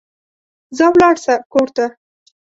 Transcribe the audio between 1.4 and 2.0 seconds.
کور ته